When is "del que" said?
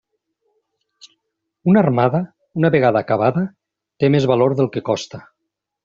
4.63-4.89